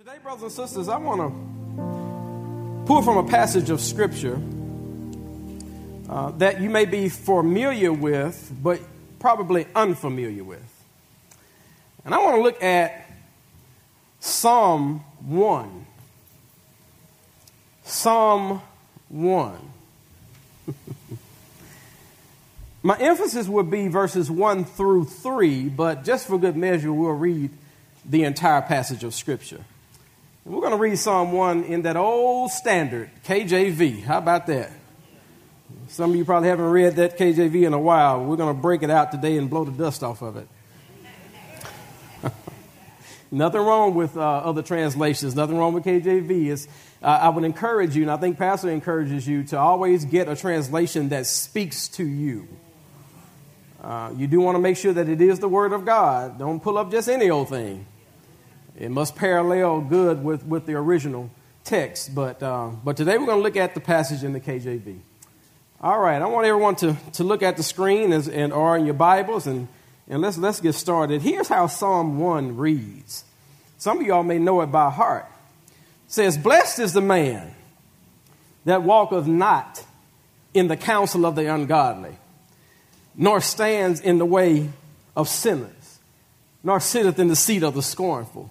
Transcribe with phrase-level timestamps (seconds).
[0.00, 4.40] Today, brothers and sisters, I want to pull from a passage of Scripture
[6.08, 8.80] uh, that you may be familiar with, but
[9.18, 10.86] probably unfamiliar with.
[12.06, 13.10] And I want to look at
[14.20, 15.86] Psalm 1.
[17.84, 18.62] Psalm
[19.10, 19.58] 1.
[22.82, 27.50] My emphasis would be verses 1 through 3, but just for good measure, we'll read
[28.06, 29.62] the entire passage of Scripture.
[30.50, 34.02] We're going to read Psalm 1 in that old standard, KJV.
[34.02, 34.72] How about that?
[35.86, 38.24] Some of you probably haven't read that KJV in a while.
[38.24, 40.48] We're going to break it out today and blow the dust off of it.
[43.30, 46.50] nothing wrong with uh, other translations, nothing wrong with KJV.
[46.50, 46.66] It's,
[47.00, 50.34] uh, I would encourage you, and I think Pastor encourages you, to always get a
[50.34, 52.48] translation that speaks to you.
[53.80, 56.40] Uh, you do want to make sure that it is the Word of God.
[56.40, 57.86] Don't pull up just any old thing.
[58.80, 61.30] It must parallel good with, with the original
[61.64, 62.14] text.
[62.14, 64.98] But, uh, but today we're going to look at the passage in the KJV.
[65.82, 68.86] All right, I want everyone to, to look at the screen as, and or in
[68.86, 69.68] your Bibles and,
[70.08, 71.20] and let's, let's get started.
[71.20, 73.24] Here's how Psalm 1 reads.
[73.76, 75.26] Some of y'all may know it by heart.
[75.68, 77.54] It says, Blessed is the man
[78.64, 79.84] that walketh not
[80.54, 82.16] in the counsel of the ungodly,
[83.14, 84.70] nor stands in the way
[85.14, 85.98] of sinners,
[86.62, 88.50] nor sitteth in the seat of the scornful.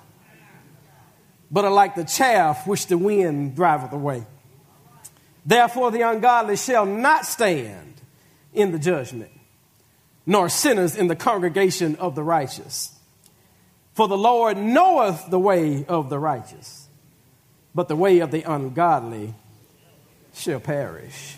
[1.51, 4.25] but are like the chaff which the wind driveth away.
[5.45, 7.95] Therefore, the ungodly shall not stand
[8.53, 9.31] in the judgment,
[10.25, 12.93] nor sinners in the congregation of the righteous.
[13.93, 16.87] For the Lord knoweth the way of the righteous,
[17.75, 19.33] but the way of the ungodly
[20.33, 21.35] shall perish.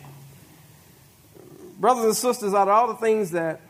[1.79, 3.61] Brothers and sisters, out of all the things that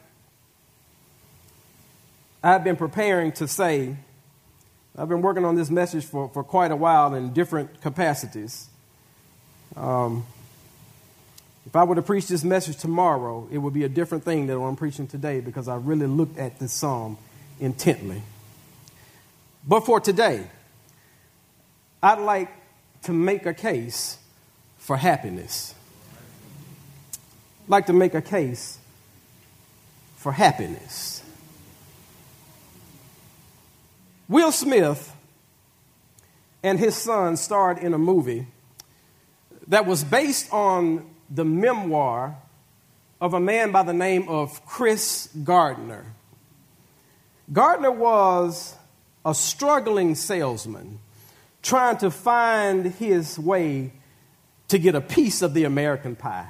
[2.43, 3.95] I've been preparing to say,
[4.95, 8.67] I've been working on this message for, for quite a while in different capacities.
[9.75, 10.25] Um,
[11.65, 14.61] if I were to preach this message tomorrow, it would be a different thing than
[14.61, 17.17] what I'm preaching today because I really looked at this psalm
[17.59, 18.21] intently.
[19.67, 20.45] But for today,
[22.03, 22.49] I'd like
[23.03, 24.17] to make a case
[24.77, 25.73] for happiness.
[27.63, 28.77] I'd like to make a case
[30.17, 31.22] for happiness.
[34.29, 35.13] Will Smith
[36.63, 38.47] and his son starred in a movie
[39.67, 42.37] that was based on the memoir
[43.19, 46.05] of a man by the name of Chris Gardner.
[47.51, 48.75] Gardner was
[49.25, 50.99] a struggling salesman
[51.61, 53.91] trying to find his way
[54.67, 56.49] to get a piece of the American pie.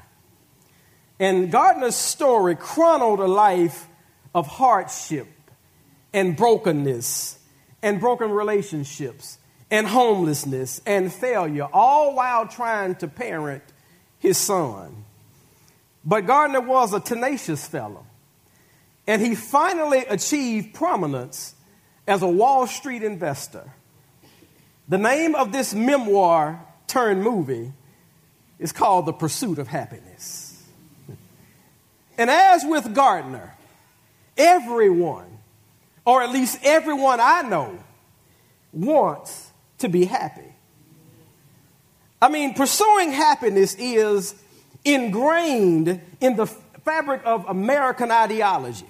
[1.19, 3.87] And Gardner's story chronicled a life
[4.33, 5.27] of hardship
[6.13, 7.37] and brokenness
[7.83, 9.37] and broken relationships
[9.69, 13.61] and homelessness and failure, all while trying to parent
[14.17, 15.03] his son.
[16.05, 18.05] But Gardner was a tenacious fellow,
[19.05, 21.53] and he finally achieved prominence
[22.07, 23.69] as a Wall Street investor.
[24.87, 27.73] The name of this memoir turned movie
[28.59, 30.63] is called The Pursuit of Happiness.
[32.15, 33.55] And as with Gardner,
[34.37, 35.32] everyone
[36.05, 37.79] or at least everyone I know,
[38.71, 40.41] wants to be happy.
[42.21, 44.35] I mean, pursuing happiness is
[44.83, 48.85] ingrained in the fabric of American ideology.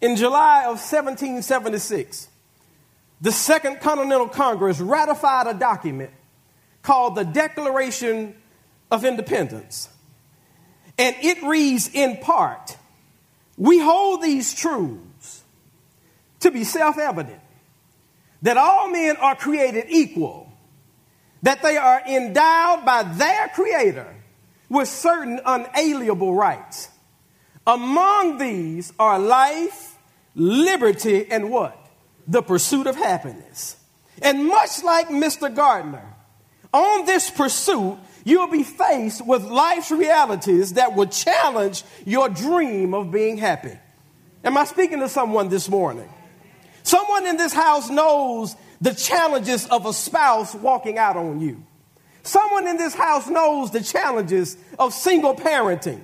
[0.00, 2.28] In July of 1776,
[3.20, 6.10] the Second Continental Congress ratified a document
[6.82, 8.34] called the Declaration
[8.90, 9.88] of Independence.
[10.96, 12.76] And it reads in part
[13.56, 15.07] We hold these truths
[16.40, 17.40] to be self evident
[18.42, 20.52] that all men are created equal,
[21.42, 24.14] that they are endowed by their Creator
[24.68, 26.88] with certain unalienable rights.
[27.66, 29.96] Among these are life,
[30.34, 31.76] liberty, and what?
[32.26, 33.76] The pursuit of happiness.
[34.22, 35.54] And much like Mr.
[35.54, 36.14] Gardner,
[36.72, 43.10] on this pursuit, you'll be faced with life's realities that will challenge your dream of
[43.10, 43.78] being happy.
[44.44, 46.08] Am I speaking to someone this morning?
[46.88, 51.62] Someone in this house knows the challenges of a spouse walking out on you.
[52.22, 56.00] Someone in this house knows the challenges of single parenting,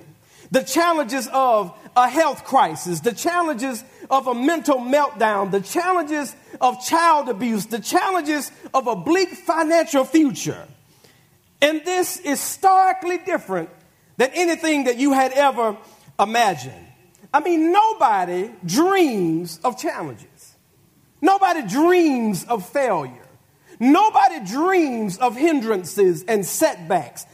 [0.51, 6.79] the challenges of a health crisis, the challenges of a mental meltdown, the challenges of
[6.85, 10.67] child abuse, the challenges of a bleak financial future.
[11.63, 13.71] And this is starkly different
[14.17, 15.77] than anything that you had ever
[16.19, 16.85] imagined.
[17.33, 20.34] I mean, nobody dreams of challenges.
[21.25, 23.27] Nobody dreams of failure.
[23.79, 27.25] Nobody dreams of hindrances and setbacks.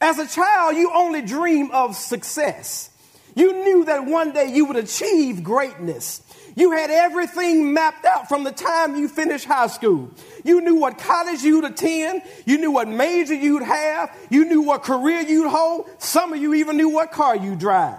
[0.00, 2.88] As a child, you only dream of success.
[3.36, 6.22] You knew that one day you would achieve greatness.
[6.56, 10.10] You had everything mapped out from the time you finished high school.
[10.42, 12.22] You knew what college you'd attend.
[12.46, 14.16] You knew what major you'd have.
[14.30, 15.90] You knew what career you'd hold.
[15.98, 17.98] Some of you even knew what car you'd drive.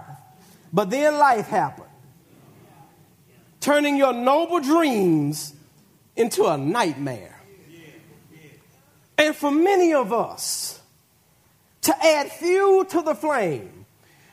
[0.72, 1.85] But then life happened,
[3.60, 5.54] turning your noble dreams
[6.14, 7.40] into a nightmare.
[9.18, 10.80] And for many of us,
[11.82, 13.86] to add fuel to the flame,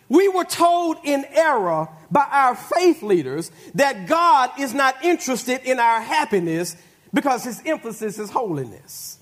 [0.10, 5.80] we were told in error by our faith leaders that God is not interested in
[5.80, 6.76] our happiness
[7.14, 9.18] because his emphasis is holiness.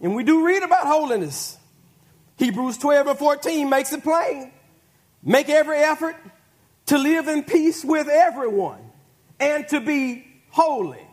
[0.00, 1.58] And we do read about holiness.
[2.36, 4.52] Hebrews 12 and 14 makes it plain.
[5.22, 6.16] Make every effort
[6.88, 8.80] to live in peace with everyone
[9.38, 11.06] and to be holy.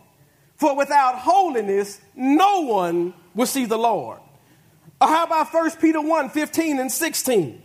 [0.58, 4.20] For without holiness, no one will see the Lord.
[5.02, 7.62] Or how about 1 Peter 1 15 and 16,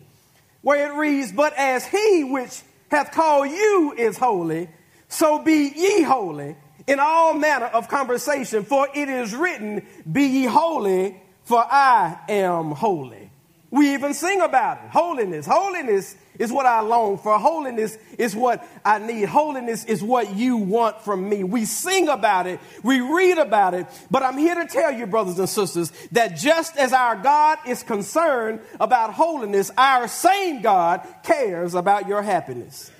[0.62, 4.68] where it reads, But as he which hath called you is holy,
[5.08, 6.56] so be ye holy
[6.88, 12.72] in all manner of conversation, for it is written, Be ye holy, for I am
[12.72, 13.30] holy.
[13.70, 14.90] We even sing about it.
[14.90, 15.46] Holiness.
[15.46, 17.38] Holiness is what I long for.
[17.38, 19.26] Holiness is what I need.
[19.26, 21.44] Holiness is what you want from me.
[21.44, 25.38] We sing about it, we read about it, but I'm here to tell you, brothers
[25.38, 31.74] and sisters, that just as our God is concerned about holiness, our same God cares
[31.74, 32.90] about your happiness.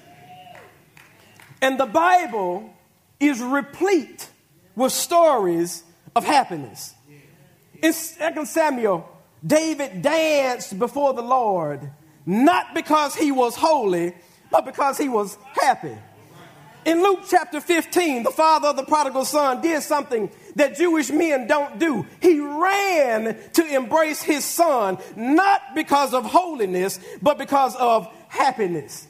[1.62, 2.75] And the Bible
[3.19, 4.28] is replete
[4.76, 5.82] with stories
[6.14, 6.94] of happiness.
[7.82, 9.08] In 2 Samuel,
[9.46, 11.90] David danced before the Lord
[12.26, 14.14] not because he was holy,
[14.50, 15.96] but because he was happy.
[16.84, 21.46] In Luke chapter 15, the father of the prodigal son did something that Jewish men
[21.46, 22.06] don't do.
[22.22, 29.06] He ran to embrace his son, not because of holiness, but because of happiness.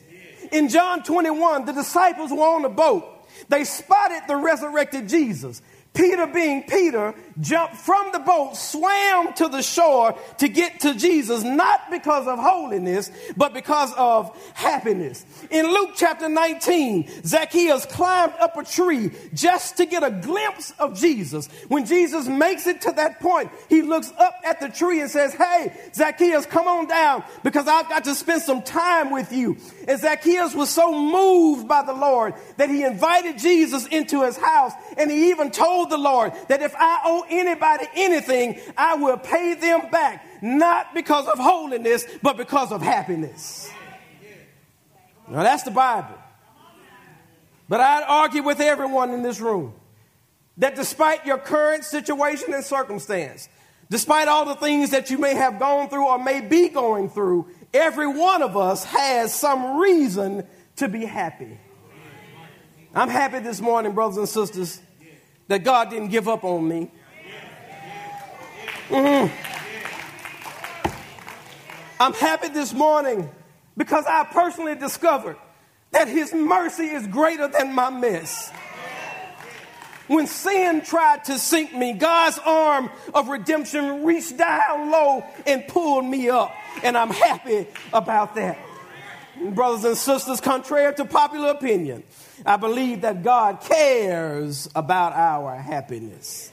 [0.50, 3.06] In John 21, the disciples were on the boat.
[3.48, 5.62] They spotted the resurrected Jesus.
[5.94, 11.42] Peter, being Peter, jumped from the boat, swam to the shore to get to Jesus,
[11.42, 15.24] not because of holiness, but because of happiness.
[15.50, 20.98] In Luke chapter 19, Zacchaeus climbed up a tree just to get a glimpse of
[20.98, 21.48] Jesus.
[21.68, 25.34] When Jesus makes it to that point, he looks up at the tree and says,
[25.34, 29.56] Hey, Zacchaeus, come on down because I've got to spend some time with you.
[29.88, 34.72] And Zacchaeus was so moved by the Lord that he invited Jesus into his house
[34.96, 39.54] and he even told the Lord that if I owe anybody anything, I will pay
[39.54, 43.70] them back, not because of holiness, but because of happiness.
[45.28, 46.18] Now that's the Bible.
[47.68, 49.74] But I'd argue with everyone in this room
[50.56, 53.48] that despite your current situation and circumstance,
[53.88, 57.46] despite all the things that you may have gone through or may be going through,
[57.72, 60.44] every one of us has some reason
[60.76, 61.58] to be happy.
[62.92, 64.80] I'm happy this morning, brothers and sisters,
[65.46, 66.90] that God didn't give up on me.
[68.90, 69.32] Mm-hmm.
[72.00, 73.30] I'm happy this morning
[73.76, 75.36] because I personally discovered
[75.92, 78.50] that His mercy is greater than my mess.
[80.08, 86.04] When sin tried to sink me, God's arm of redemption reached down low and pulled
[86.04, 86.52] me up.
[86.82, 88.58] And I'm happy about that.
[89.40, 92.02] Brothers and sisters, contrary to popular opinion,
[92.44, 96.49] I believe that God cares about our happiness.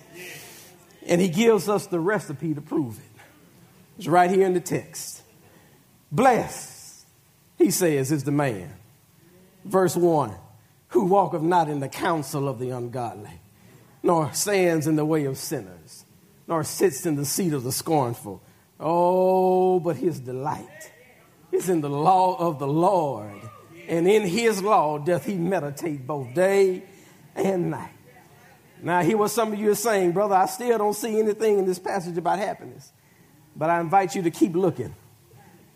[1.07, 3.21] And He gives us the recipe to prove it.
[3.97, 5.23] It's right here in the text.
[6.11, 7.05] Blessed,
[7.57, 8.73] He says, is the man.
[9.65, 10.35] Verse 1
[10.91, 13.41] who walketh not in the counsel of the ungodly,
[14.01, 16.05] nor stands in the way of sinners,
[16.47, 18.41] nor sits in the seat of the scornful.
[18.79, 20.91] Oh, but his delight
[21.51, 23.41] is in the law of the Lord
[23.87, 26.83] and in his law doth he meditate both day
[27.35, 27.91] and night.
[28.81, 30.35] Now, hear what some of you are saying, brother.
[30.35, 32.91] I still don't see anything in this passage about happiness,
[33.55, 34.95] but I invite you to keep looking.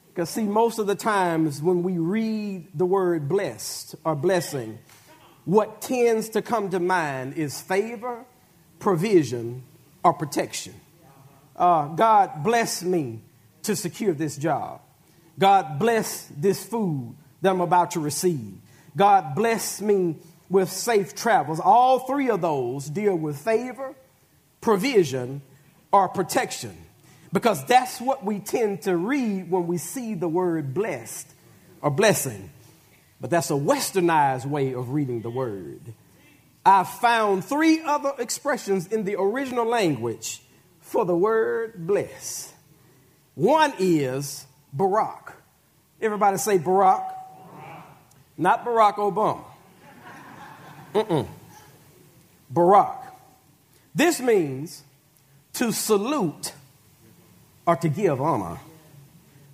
[0.10, 4.77] Because, see, most of the times when we read the word blessed or blessing,
[5.46, 8.25] what tends to come to mind is favor,
[8.79, 9.63] provision,
[10.03, 10.75] or protection.
[11.55, 13.22] Uh, God bless me
[13.63, 14.81] to secure this job.
[15.39, 18.53] God bless this food that I'm about to receive.
[18.96, 20.17] God bless me
[20.51, 21.60] with safe travels.
[21.60, 23.96] All three of those deal with favor,
[24.60, 25.41] provision,
[25.91, 26.75] or protection.
[27.34, 31.27] Because that's what we tend to read when we see the word blessed
[31.81, 32.51] or blessing.
[33.22, 35.79] But that's a westernized way of reading the word.
[36.65, 40.41] I found three other expressions in the original language
[40.81, 42.53] for the word bless.
[43.36, 45.34] One is Barak.
[46.01, 47.05] Everybody say Barack.
[47.05, 47.84] Barack.
[48.38, 49.50] Not Barack Obama.
[50.93, 51.27] Mm-mm.
[52.50, 52.98] Barak.
[53.93, 54.83] This means
[55.53, 56.53] to salute
[57.65, 58.60] or to give honor.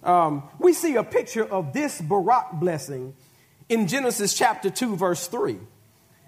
[0.04, 3.14] Um, we see a picture of this Barak blessing
[3.70, 5.58] in Genesis chapter 2, verse 3,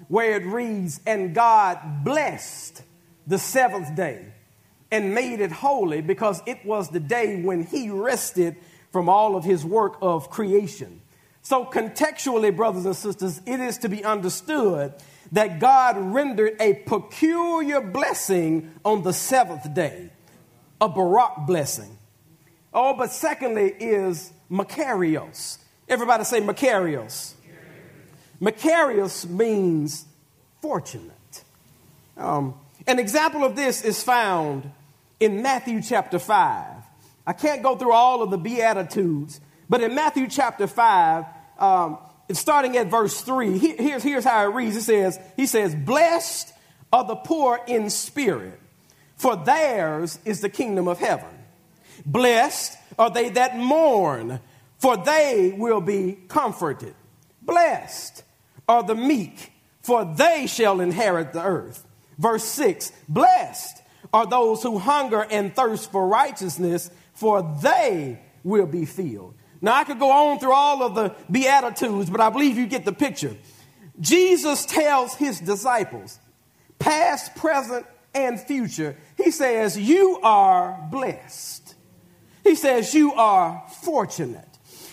[0.08, 2.84] where it reads, And God blessed
[3.26, 4.26] the seventh day
[4.92, 8.58] and made it holy because it was the day when he rested
[8.92, 11.02] from all of his work of creation.
[11.42, 14.94] So, contextually, brothers and sisters, it is to be understood
[15.32, 20.10] that God rendered a peculiar blessing on the seventh day,
[20.82, 21.98] a Barak blessing.
[22.74, 25.58] Oh, but secondly is Makarios.
[25.88, 27.34] Everybody say Makarios.
[28.42, 30.06] Makarios means
[30.62, 31.44] fortunate.
[32.16, 32.56] Um,
[32.88, 34.72] an example of this is found
[35.20, 36.66] in Matthew chapter 5.
[37.28, 41.26] I can't go through all of the Beatitudes, but in Matthew chapter 5,
[41.60, 42.00] um,
[42.32, 44.76] starting at verse 3, here's, here's how it reads.
[44.76, 46.52] It says, He says, Blessed
[46.92, 48.60] are the poor in spirit,
[49.16, 51.30] for theirs is the kingdom of heaven.
[52.06, 54.40] Blessed are they that mourn,
[54.80, 56.96] for they will be comforted.
[57.42, 58.24] Blessed
[58.68, 61.86] are the meek, for they shall inherit the earth.
[62.18, 63.82] Verse 6 Blessed
[64.14, 69.36] are those who hunger and thirst for righteousness, for they will be filled.
[69.62, 72.86] Now, I could go on through all of the Beatitudes, but I believe you get
[72.86, 73.36] the picture.
[74.00, 76.20] Jesus tells his disciples,
[76.80, 81.76] past, present, and future, he says, You are blessed.
[82.44, 84.48] He says, You are fortunate.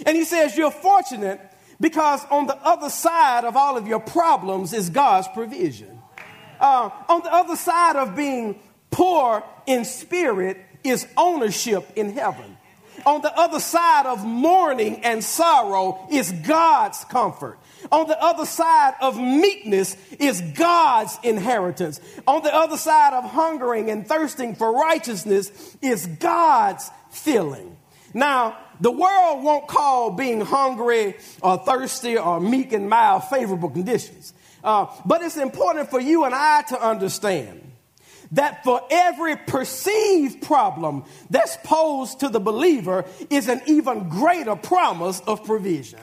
[0.04, 1.40] And he says, You're fortunate
[1.80, 6.00] because on the other side of all of your problems is God's provision.
[6.58, 8.58] Uh, on the other side of being
[8.90, 12.55] poor in spirit is ownership in heaven.
[13.06, 17.56] On the other side of mourning and sorrow is God's comfort.
[17.92, 22.00] On the other side of meekness is God's inheritance.
[22.26, 27.76] On the other side of hungering and thirsting for righteousness is God's filling.
[28.12, 34.32] Now, the world won't call being hungry or thirsty or meek and mild favorable conditions.
[34.64, 37.65] Uh, but it's important for you and I to understand
[38.32, 45.20] that for every perceived problem that's posed to the believer is an even greater promise
[45.20, 46.00] of provision.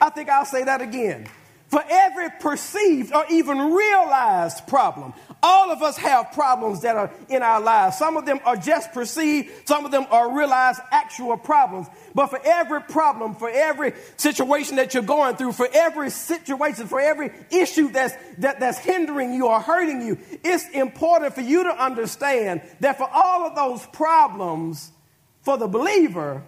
[0.00, 1.26] I think I'll say that again.
[1.72, 7.42] For every perceived or even realized problem, all of us have problems that are in
[7.42, 7.96] our lives.
[7.96, 11.86] Some of them are just perceived, some of them are realized actual problems.
[12.14, 17.00] But for every problem, for every situation that you're going through, for every situation, for
[17.00, 21.82] every issue that's, that, that's hindering you or hurting you, it's important for you to
[21.82, 24.92] understand that for all of those problems,
[25.40, 26.42] for the believer,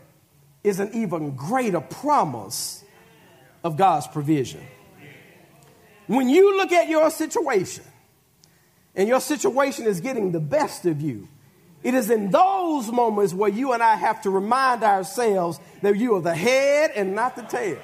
[0.63, 2.85] is an even greater promise
[3.63, 4.61] of God's provision.
[6.07, 7.85] When you look at your situation
[8.95, 11.29] and your situation is getting the best of you,
[11.83, 16.17] it is in those moments where you and I have to remind ourselves that you
[16.17, 17.79] are the head and not the tail,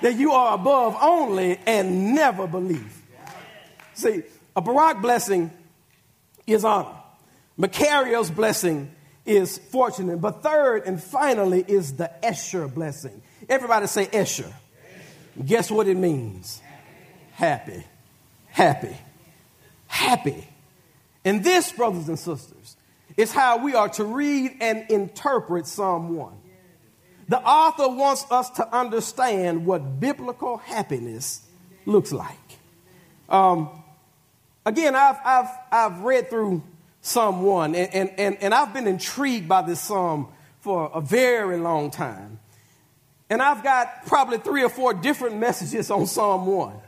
[0.00, 3.02] that you are above only and never believe.
[3.94, 4.22] See,
[4.54, 5.50] a Barak blessing
[6.46, 6.96] is honor.
[7.58, 8.90] Makarios blessing
[9.26, 10.18] is fortunate.
[10.18, 13.22] But third and finally is the Esher blessing.
[13.48, 14.52] Everybody say Esher.
[15.44, 16.62] Guess what it means?
[17.36, 17.84] Happy,
[18.46, 18.96] happy,
[19.86, 20.48] happy.
[21.22, 22.76] And this, brothers and sisters,
[23.16, 26.32] is how we are to read and interpret Psalm 1.
[27.28, 31.42] The author wants us to understand what biblical happiness
[31.84, 32.38] looks like.
[33.28, 33.68] Um,
[34.64, 36.62] again, I've, I've, I've read through
[37.02, 40.28] Psalm 1, and, and, and, and I've been intrigued by this psalm
[40.60, 42.40] for a very long time.
[43.28, 46.80] And I've got probably three or four different messages on Psalm 1.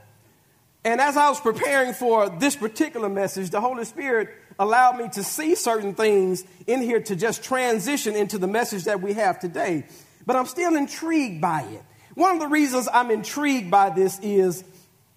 [0.84, 5.22] And as I was preparing for this particular message, the Holy Spirit allowed me to
[5.22, 9.84] see certain things in here to just transition into the message that we have today.
[10.26, 11.82] But I'm still intrigued by it.
[12.14, 14.64] One of the reasons I'm intrigued by this is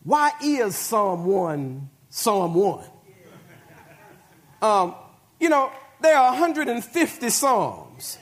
[0.03, 2.85] why is Psalm 1 Psalm 1?
[4.61, 4.95] Um,
[5.39, 8.17] you know, there are 150 Psalms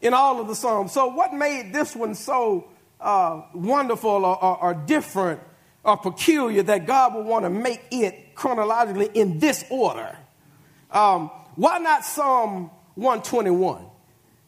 [0.00, 0.92] in all of the Psalms.
[0.92, 2.68] So, what made this one so
[3.00, 5.40] uh, wonderful or, or, or different
[5.84, 10.16] or peculiar that God would want to make it chronologically in this order?
[10.90, 13.86] Um, why not Psalm 121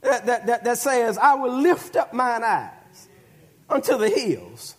[0.03, 3.09] that, that, that, that says, I will lift up mine eyes
[3.69, 4.77] unto the hills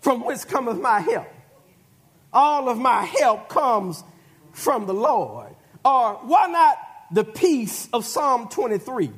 [0.00, 1.28] from whence cometh my help.
[2.32, 4.02] All of my help comes
[4.52, 5.54] from the Lord.
[5.84, 6.76] Or why not
[7.10, 9.10] the peace of Psalm 23,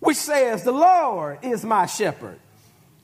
[0.00, 2.38] which says, The Lord is my shepherd,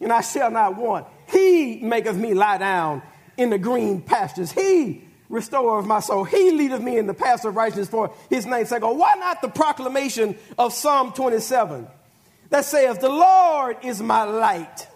[0.00, 1.06] and I shall not want.
[1.28, 3.02] He maketh me lie down
[3.36, 4.52] in the green pastures.
[4.52, 6.24] He restoreth my soul.
[6.24, 8.82] He leadeth me in the paths of righteousness for his name's sake.
[8.82, 11.86] Why not the proclamation of Psalm 27
[12.50, 14.86] that says, The Lord is my light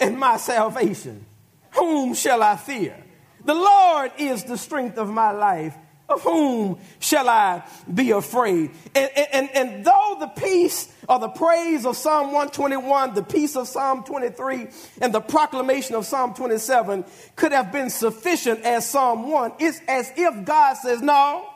[0.00, 1.24] and my salvation.
[1.72, 3.02] Whom shall I fear?
[3.44, 5.76] The Lord is the strength of my life.
[6.08, 8.70] Of whom shall I be afraid?
[8.94, 13.66] And, and, and though the peace or the praise of Psalm 121, the peace of
[13.66, 14.68] Psalm 23,
[15.00, 20.12] and the proclamation of Psalm 27 could have been sufficient as Psalm 1, it's as
[20.16, 21.48] if God says, No,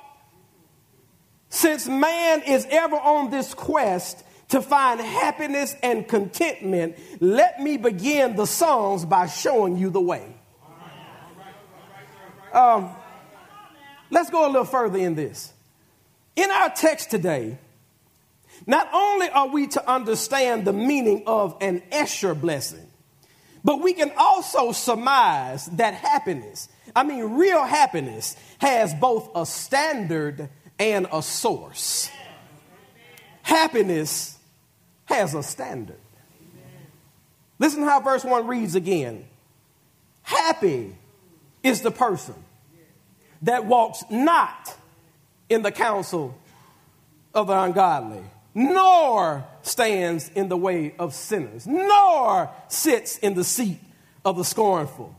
[1.49, 8.35] since man is ever on this quest to find happiness and contentment, let me begin
[8.35, 10.37] the songs by showing you the way.
[12.53, 12.91] Um,
[14.11, 15.53] let's go a little further in this.
[16.37, 17.59] In our text today,
[18.67, 22.87] not only are we to understand the meaning of an Esher blessing,
[23.65, 30.49] but we can also surmise that happiness, I mean, real happiness, has both a standard
[30.79, 32.11] and a source.
[33.43, 34.39] Happiness
[35.07, 35.99] has a standard.
[37.59, 39.27] Listen how verse 1 reads again.
[40.23, 40.97] Happy
[41.63, 42.35] is the person
[43.43, 44.77] that walks not
[45.49, 46.37] in the counsel
[47.35, 48.23] of the ungodly,
[48.55, 53.79] nor stands in the way of sinners, nor sits in the seat
[54.25, 55.15] of the scornful.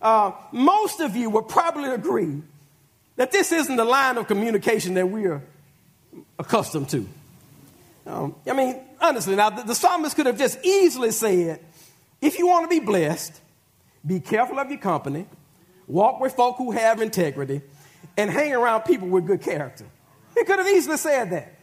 [0.00, 2.42] Uh, most of you would probably agree
[3.16, 5.42] that this isn't the line of communication that we are
[6.38, 7.06] accustomed to.
[8.06, 11.60] Um, I mean, honestly, now the, the psalmist could have just easily said,
[12.20, 13.38] if you want to be blessed,
[14.06, 15.26] be careful of your company,
[15.90, 17.62] walk with folk who have integrity,
[18.16, 19.86] and hang around people with good character.
[20.34, 21.54] He could have easily said that.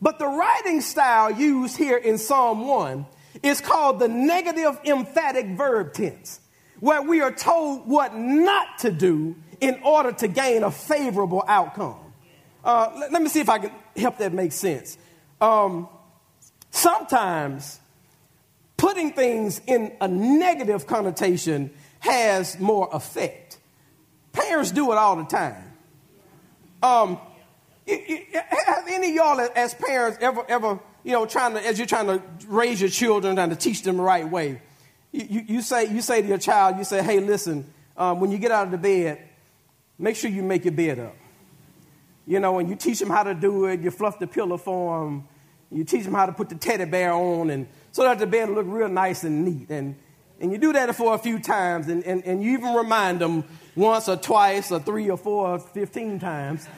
[0.00, 3.06] But the writing style used here in Psalm 1
[3.42, 6.40] is called the negative emphatic verb tense,
[6.80, 11.96] where we are told what not to do in order to gain a favorable outcome.
[12.64, 14.98] Uh, let, let, me see if I can help that make sense.
[15.40, 15.88] Um,
[16.70, 17.80] sometimes
[18.76, 21.70] putting things in a negative connotation
[22.00, 23.45] has more effect.
[24.36, 25.72] Parents do it all the time.
[26.82, 27.18] Um,
[27.88, 32.06] have any of y'all as parents ever, ever, you know, trying to, as you're trying
[32.06, 34.60] to raise your children, trying to teach them the right way,
[35.12, 38.38] you, you, say, you say to your child, you say, hey, listen, um, when you
[38.38, 39.18] get out of the bed,
[39.98, 41.16] make sure you make your bed up.
[42.26, 45.00] You know, and you teach them how to do it, you fluff the pillow for
[45.00, 45.28] them,
[45.70, 48.48] you teach them how to put the teddy bear on, and so that the bed
[48.48, 49.70] will look real nice and neat.
[49.70, 49.96] And,
[50.40, 53.44] and you do that for a few times, and, and, and you even remind them
[53.74, 56.68] once or twice or three or four or 15 times.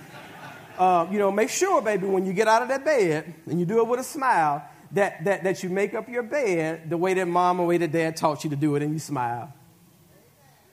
[0.79, 3.67] Uh, you know, make sure, baby, when you get out of that bed, and you
[3.67, 7.15] do it with a smile, that, that, that you make up your bed the way
[7.15, 9.53] that mom or way that dad taught you to do it, and you smile.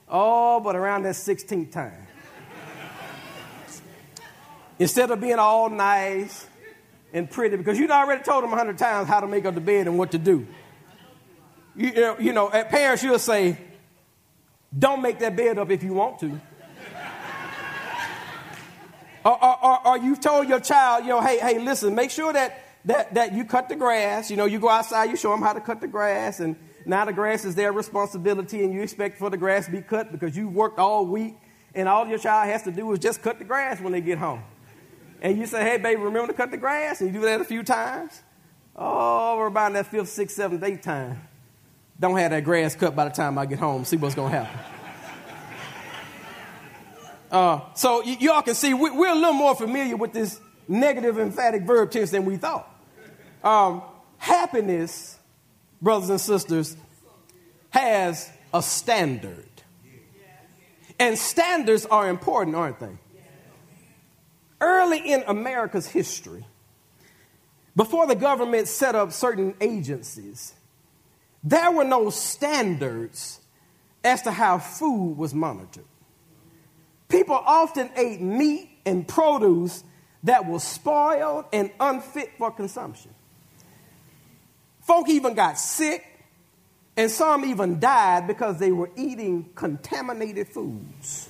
[0.07, 2.07] Oh, but around that 16th time,
[4.77, 6.45] instead of being all nice
[7.11, 9.61] and pretty, because you'd already told them a hundred times how to make up the
[9.61, 10.45] bed and what to do.
[11.75, 13.57] You, you know, at parents, you'll say,
[14.77, 16.27] don't make that bed up if you want to.
[19.25, 22.61] or, or, or, you've told your child, you know, hey, hey, listen, make sure that,
[22.85, 24.29] that, that you cut the grass.
[24.31, 27.05] You know, you go outside, you show them how to cut the grass, and now
[27.05, 30.37] the grass is their responsibility, and you expect for the grass to be cut because
[30.37, 31.35] you worked all week,
[31.73, 34.17] and all your child has to do is just cut the grass when they get
[34.17, 34.43] home.
[35.21, 37.45] And you say, hey, baby, remember to cut the grass, and you do that a
[37.45, 38.21] few times.
[38.75, 41.27] Oh, we're about that fifth, sixth, seventh, eighth time.
[41.99, 43.85] Don't have that grass cut by the time I get home.
[43.85, 44.59] See what's going to happen.
[47.31, 51.17] Uh, so y- y'all can see we- are a little more familiar with this negative
[51.19, 52.69] emphatic verb tense than we thought.
[53.43, 53.81] Um,
[54.17, 55.17] happiness,
[55.81, 56.75] brothers and sisters,
[57.69, 59.49] has a standard.
[60.99, 62.97] And standards are important, aren't they?
[64.61, 66.45] Early in America's history,
[67.75, 70.53] before the government set up certain agencies,
[71.45, 73.39] there were no standards
[74.03, 75.85] as to how food was monitored.
[77.07, 79.83] People often ate meat and produce
[80.23, 83.13] that was spoiled and unfit for consumption.
[84.81, 86.03] Folk even got sick,
[86.97, 91.29] and some even died because they were eating contaminated foods.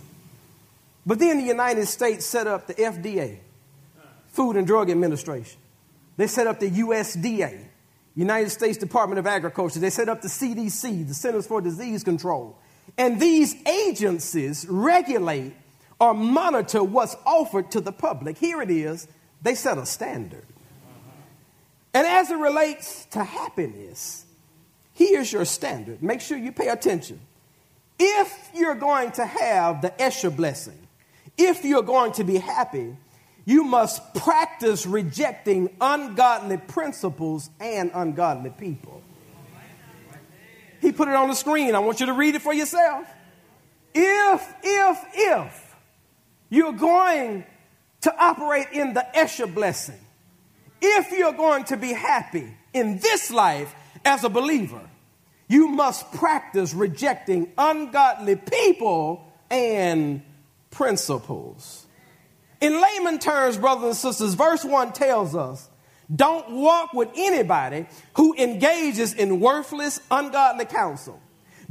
[1.05, 3.39] But then the United States set up the FDA,
[4.29, 5.59] Food and Drug Administration.
[6.17, 7.65] They set up the USDA,
[8.15, 9.79] United States Department of Agriculture.
[9.79, 12.57] They set up the CDC, the Centers for Disease Control.
[12.97, 15.53] And these agencies regulate
[15.99, 18.37] or monitor what's offered to the public.
[18.37, 19.07] Here it is,
[19.41, 20.45] they set a standard.
[21.93, 24.25] And as it relates to happiness,
[24.93, 26.03] here's your standard.
[26.03, 27.19] Make sure you pay attention.
[27.97, 30.87] If you're going to have the Esher blessing,
[31.37, 32.95] if you're going to be happy,
[33.45, 39.03] you must practice rejecting ungodly principles and ungodly people.
[40.81, 41.75] He put it on the screen.
[41.75, 43.07] I want you to read it for yourself.
[43.93, 45.75] If, if, if
[46.49, 47.45] you're going
[48.01, 49.99] to operate in the Esher blessing,
[50.81, 54.81] if you're going to be happy in this life as a believer,
[55.47, 60.23] you must practice rejecting ungodly people and
[60.71, 61.84] principles.
[62.61, 65.69] In layman terms, brothers and sisters, verse 1 tells us
[66.13, 71.19] don't walk with anybody who engages in worthless, ungodly counsel.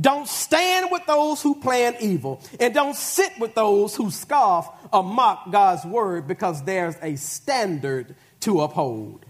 [0.01, 5.05] Don't stand with those who plan evil, and don't sit with those who scoff or
[5.05, 9.25] mock God's word because there's a standard to uphold.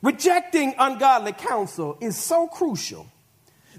[0.00, 3.08] Rejecting ungodly counsel is so crucial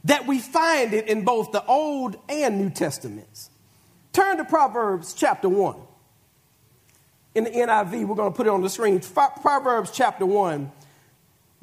[0.03, 3.49] that we find it in both the Old and New Testaments.
[4.11, 5.75] Turn to Proverbs chapter 1.
[7.37, 8.99] In the NIV, we're going to put it on the screen.
[8.99, 10.71] Proverbs chapter 1,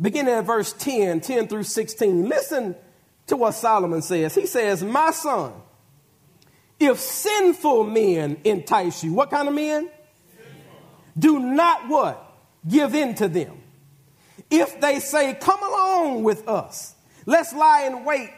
[0.01, 2.29] beginning at verse 10, 10 through 16.
[2.29, 2.77] Listen
[3.27, 4.37] to what Solomon says.
[4.37, 5.53] He says, My son,
[6.79, 9.91] if sinful men entice you, what kind of men?
[11.19, 12.25] Do not what?
[12.69, 13.61] Give in to them.
[14.49, 16.95] If they say, Come along with us,
[17.27, 18.31] let's lie in wait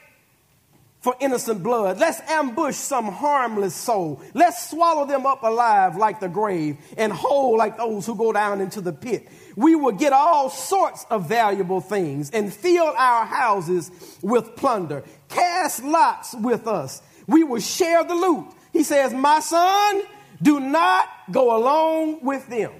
[1.07, 2.01] for innocent blood.
[2.01, 4.21] Let's ambush some harmless soul.
[4.35, 8.61] Let's swallow them up alive like the grave and whole like those who go down
[8.61, 9.29] into the pit.
[9.55, 15.05] We will get all sorts of valuable things and fill our houses with plunder.
[15.29, 17.01] Cast lots with us.
[17.29, 18.47] We will share the loot.
[18.73, 20.03] He says, My son,
[20.43, 22.73] do not go along with them.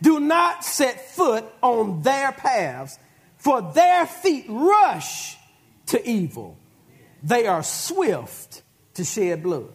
[0.00, 2.98] Do not set foot on their paths,
[3.36, 5.36] for their feet rush
[5.88, 6.56] to evil.
[7.24, 8.62] They are swift
[8.94, 9.72] to shed blood.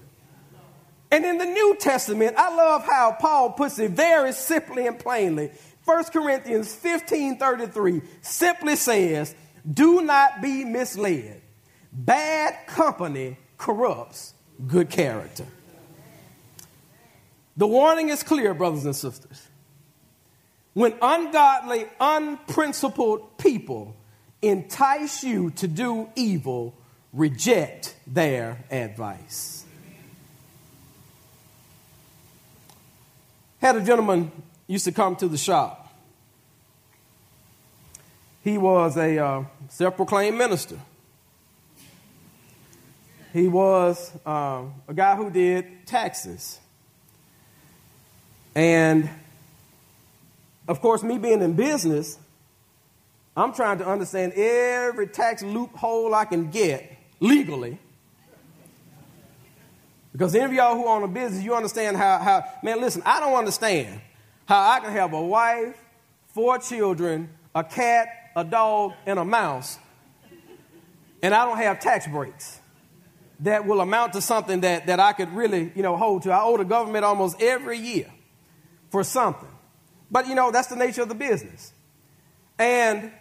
[1.12, 5.52] And in the New Testament, I love how Paul puts it very simply and plainly.
[5.86, 9.34] 1 Corinthians 15 33 simply says,
[9.70, 11.42] Do not be misled.
[11.92, 14.36] Bad company corrupts
[14.68, 15.46] good character.
[17.58, 19.48] The warning is clear, brothers and sisters.
[20.74, 23.96] When ungodly, unprincipled people
[24.42, 26.76] entice you to do evil,
[27.14, 29.66] reject their advice.
[33.62, 34.32] Had a gentleman
[34.68, 35.94] used to come to the shop.
[38.44, 40.80] He was a uh, self proclaimed minister.
[43.34, 46.60] He was uh, a guy who did taxes.
[48.56, 49.10] And
[50.68, 52.18] of course, me being in business,
[53.36, 57.80] I'm trying to understand every tax loophole I can get legally.
[60.12, 63.20] Because any of y'all who own a business, you understand how, how, man, listen, I
[63.20, 64.02] don't understand
[64.46, 65.76] how I can have a wife,
[66.28, 69.78] four children, a cat, a dog, and a mouse,
[71.22, 72.60] and I don't have tax breaks
[73.42, 76.32] that will amount to something that, that I could really, you know, hold to.
[76.32, 78.12] I owe the government almost every year
[78.90, 79.48] for something.
[80.12, 81.72] But, you know, that's the nature of the business.
[82.58, 83.12] And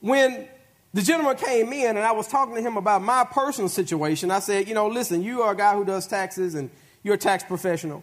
[0.00, 0.48] when
[0.94, 4.30] the gentleman came in and I was talking to him about my personal situation.
[4.30, 6.70] I said, you know, listen, you are a guy who does taxes and
[7.02, 8.02] you're a tax professional.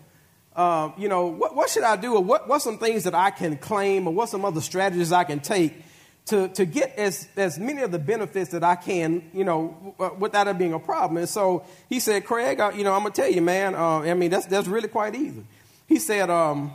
[0.56, 3.30] Uh, you know, what, what, should I do or what, what's some things that I
[3.30, 5.84] can claim or what some other strategies I can take
[6.26, 10.48] to, to get as, as many of the benefits that I can, you know, without
[10.48, 11.18] it being a problem.
[11.18, 14.00] And so he said, Craig, I, you know, I'm going to tell you, man, uh,
[14.00, 15.46] I mean, that's, that's really quite easy.
[15.88, 16.74] He said, um,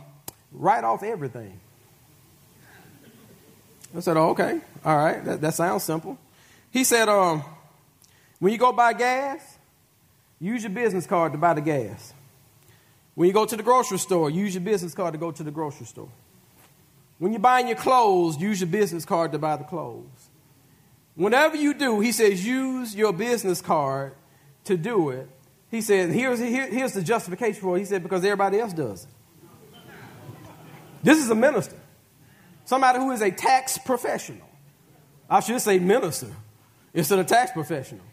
[0.51, 1.59] write off everything.
[3.95, 6.17] I said, oh, okay, all right, that, that sounds simple.
[6.71, 7.43] He said, um,
[8.39, 9.57] when you go buy gas,
[10.39, 12.13] use your business card to buy the gas.
[13.13, 15.51] When you go to the grocery store, use your business card to go to the
[15.51, 16.09] grocery store.
[17.17, 20.29] When you're buying your clothes, use your business card to buy the clothes.
[21.15, 24.13] Whenever you do, he says, use your business card
[24.65, 25.29] to do it.
[25.71, 27.79] He said, here's, here, here's the justification for it.
[27.79, 29.09] He said, because everybody else does it.
[31.01, 31.77] This is a minister,
[32.65, 34.47] somebody who is a tax professional.
[35.29, 36.31] I should say minister
[36.93, 38.05] instead of tax professional.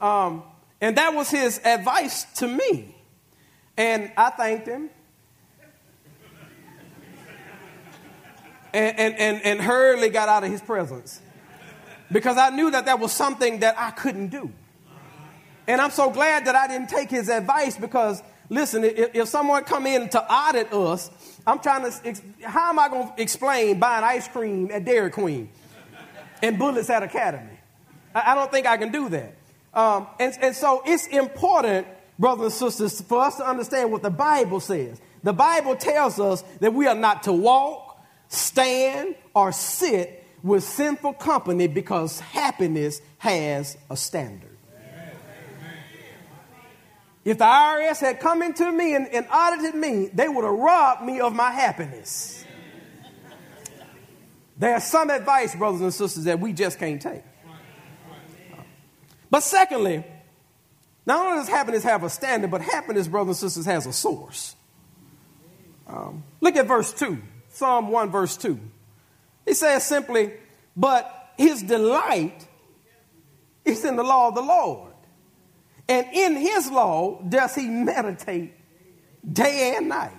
[0.00, 0.42] Um,
[0.80, 2.94] and that was his advice to me.
[3.76, 4.90] And I thanked him.
[8.72, 11.20] And, and, and, and hurriedly got out of his presence
[12.12, 14.52] because I knew that that was something that I couldn't do.
[15.66, 19.64] And I'm so glad that I didn't take his advice because, listen, if, if someone
[19.64, 21.10] come in to audit us,
[21.46, 25.48] I'm trying to, how am I going to explain buying ice cream at Dairy Queen
[26.42, 27.58] and bullets at Academy?
[28.14, 29.34] I, I don't think I can do that.
[29.72, 31.86] Um, and, and so it's important,
[32.18, 35.00] brothers and sisters, for us to understand what the Bible says.
[35.22, 41.14] The Bible tells us that we are not to walk, stand, or sit with sinful
[41.14, 44.55] company because happiness has a standard.
[47.26, 51.02] If the IRS had come into me and, and audited me, they would have robbed
[51.02, 52.44] me of my happiness.
[54.56, 57.24] There's some advice, brothers and sisters, that we just can't take.
[59.28, 60.04] But secondly,
[61.04, 64.54] not only does happiness have a standard, but happiness, brothers and sisters, has a source.
[65.88, 68.56] Um, look at verse 2, Psalm 1, verse 2.
[69.46, 70.32] He says simply,
[70.76, 72.46] But his delight
[73.64, 74.85] is in the law of the Lord.
[75.88, 78.54] And in his law does he meditate
[79.30, 80.12] day and night.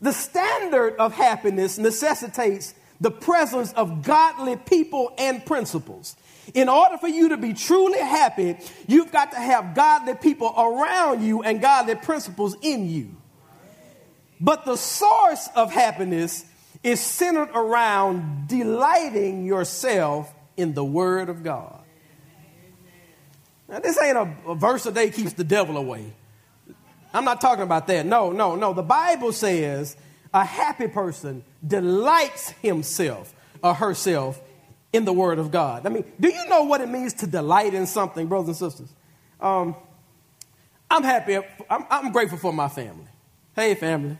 [0.00, 6.16] The standard of happiness necessitates the presence of godly people and principles.
[6.54, 8.56] In order for you to be truly happy,
[8.86, 13.16] you've got to have godly people around you and godly principles in you.
[14.40, 16.44] But the source of happiness
[16.82, 21.79] is centered around delighting yourself in the Word of God.
[23.70, 26.12] Now, this ain't a, a verse a day keeps the devil away.
[27.14, 28.04] I'm not talking about that.
[28.04, 28.72] No, no, no.
[28.72, 29.96] The Bible says
[30.34, 34.40] a happy person delights himself or herself
[34.92, 35.86] in the Word of God.
[35.86, 38.88] I mean, do you know what it means to delight in something, brothers and sisters?
[39.40, 39.74] Um,
[40.90, 41.36] I'm happy.
[41.68, 43.06] I'm, I'm, grateful for my family.
[43.54, 44.18] Hey, family.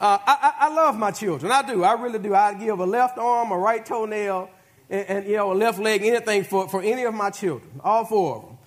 [0.00, 1.52] Uh, I, I, love my children.
[1.52, 1.84] I do.
[1.84, 2.34] I really do.
[2.34, 4.50] I give a left arm, a right toenail,
[4.90, 8.04] and, and, you know, a left leg, anything for, for any of my children, all
[8.04, 8.58] four of them.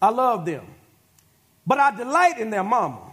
[0.00, 0.66] I love them.
[1.66, 3.00] But I delight in their mama.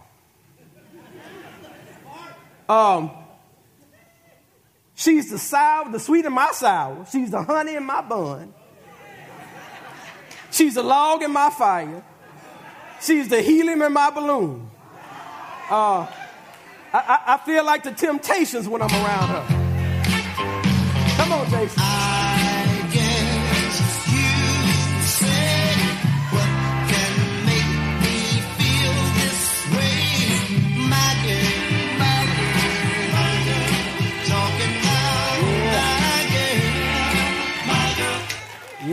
[2.68, 3.10] Um,
[4.94, 7.04] she's the sour, the sweet in my sour.
[7.10, 8.54] She's the honey in my bun.
[10.52, 12.04] She's the log in my fire.
[13.00, 14.70] She's the helium in my balloon.
[15.68, 16.06] Uh,
[16.92, 19.60] I, I, I feel like the temptations when I'm around her.
[21.16, 22.19] Come on, Jason.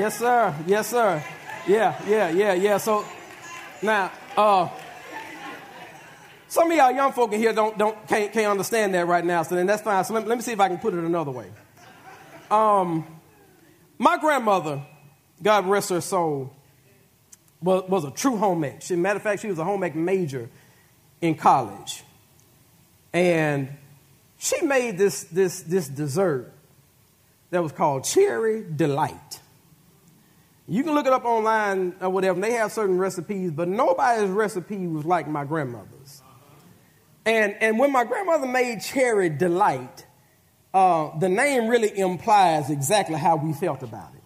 [0.08, 0.56] Yes, sir.
[0.65, 1.24] Yes, sir.
[1.67, 2.78] Yeah, yeah, yeah, yeah.
[2.78, 3.04] So
[3.82, 4.70] now, uh,
[6.48, 9.43] some of y'all young folk in here don't, don't can't, can't understand that right now.
[9.43, 10.02] So then that's fine.
[10.06, 11.48] So let, let me see if I can put it another way.
[12.50, 13.06] Um,
[13.98, 14.82] my grandmother,
[15.43, 16.56] God rest her soul,
[17.62, 18.84] was, was a true home ec.
[18.84, 20.50] She, matter of fact, she was a home ec major
[21.20, 22.02] in college,
[23.12, 23.76] and
[24.38, 26.54] she made this this this dessert
[27.50, 29.41] that was called cherry delight.
[30.68, 34.30] You can look it up online or whatever, and they have certain recipes, but nobody's
[34.30, 36.22] recipe was like my grandmother's.
[37.26, 40.06] And, and when my grandmother made cherry delight,
[40.74, 44.22] uh, the name really implies exactly how we felt about it.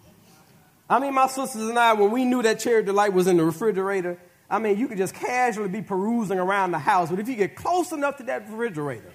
[0.90, 3.44] I mean, my sisters and I, when we knew that cherry delight was in the
[3.44, 4.18] refrigerator,
[4.50, 7.56] I mean, you could just casually be perusing around the house, but if you get
[7.56, 9.10] close enough to that refrigerator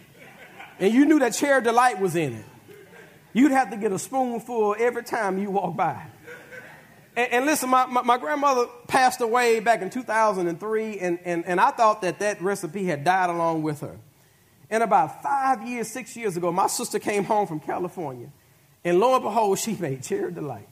[0.79, 2.45] and you knew that cherry delight was in it,
[3.33, 6.07] you'd have to get a spoonful every time you walk by.
[7.17, 11.59] And, and listen, my, my, my, grandmother passed away back in 2003, and, and, and
[11.59, 13.97] I thought that that recipe had died along with her.
[14.69, 18.29] And about five years, six years ago, my sister came home from California,
[18.85, 20.69] and lo and behold, she made cherry delight.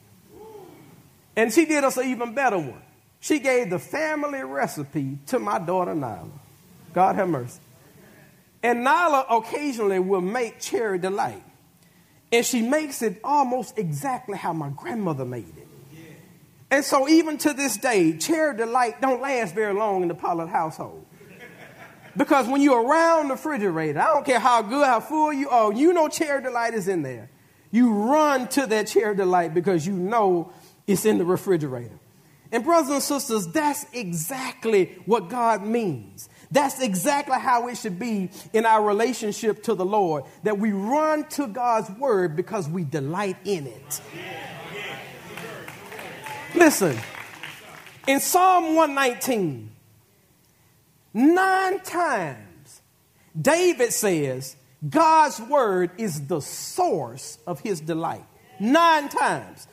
[1.34, 2.80] And she did us an even better one.
[3.18, 6.30] She gave the family recipe to my daughter Nyla.
[6.94, 7.58] God have mercy.
[8.62, 11.42] And Nyla occasionally will make cherry delight.
[12.30, 15.65] And she makes it almost exactly how my grandmother made it.
[16.70, 20.48] And so even to this day, cherry delight don't last very long in the Pollard
[20.48, 21.06] household.
[22.16, 25.72] Because when you're around the refrigerator, I don't care how good, how full you are,
[25.72, 27.30] you know cherry delight is in there.
[27.70, 30.52] You run to that cherry delight because you know
[30.86, 31.98] it's in the refrigerator.
[32.52, 36.28] And brothers and sisters, that's exactly what God means.
[36.50, 41.28] That's exactly how it should be in our relationship to the Lord, that we run
[41.30, 44.00] to God's word because we delight in it.
[46.56, 46.96] Listen,
[48.06, 49.70] in Psalm 119,
[51.12, 52.80] nine times
[53.38, 54.56] David says
[54.88, 58.24] God's word is the source of his delight.
[58.58, 59.68] Nine times.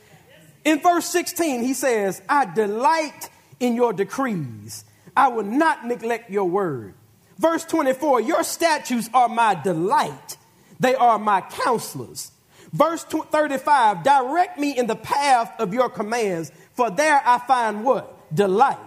[0.65, 3.30] In verse 16, he says, I delight
[3.62, 4.84] in your decrees.
[5.15, 6.96] I will not neglect your word.
[7.38, 10.38] Verse 24, your statutes are my delight.
[10.82, 12.32] They are my counselors.
[12.74, 18.33] Verse 35, direct me in the path of your commands, for there I find what?
[18.36, 18.79] Delight.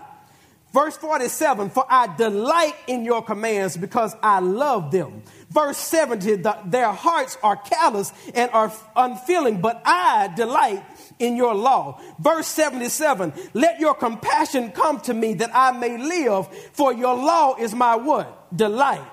[0.72, 5.22] Verse 47, for I delight in your commands because I love them.
[5.49, 10.85] Verse 70, the, their hearts are callous and are unfeeling, but I delight
[11.18, 11.99] in your law.
[12.18, 17.57] Verse 77, let your compassion come to me that I may live, for your law
[17.57, 18.55] is my what?
[18.55, 19.05] Delight.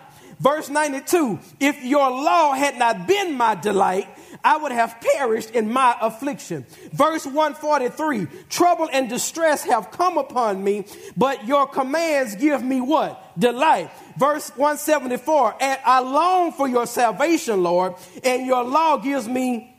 [0.41, 4.09] Verse 92, if your law had not been my delight,
[4.43, 6.65] I would have perished in my affliction.
[6.91, 13.39] Verse 143, trouble and distress have come upon me, but your commands give me what?
[13.39, 13.89] Delight.
[14.17, 19.73] Verse 174, and I long for your salvation, Lord, and your law gives me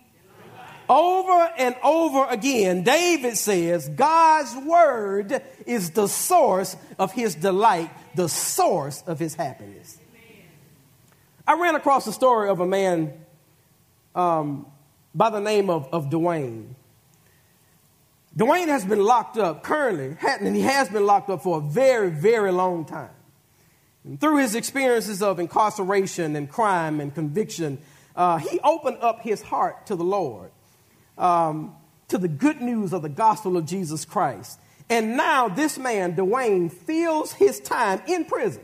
[0.88, 8.29] over and over again, David says God's word is the source of his delight, the
[8.29, 9.98] source of his happiness.
[11.46, 13.23] I ran across the story of a man
[14.14, 14.66] um,
[15.14, 16.74] by the name of, of Dwayne.
[18.37, 22.11] Dwayne has been locked up currently, and he has been locked up for a very,
[22.11, 23.11] very long time.
[24.05, 27.79] And through his experiences of incarceration and crime and conviction,
[28.16, 30.50] uh, he opened up his heart to the Lord
[31.16, 31.74] um,
[32.09, 34.59] to the good news of the gospel of Jesus Christ.
[34.90, 38.62] And now this man, Dwayne, fills his time in prison,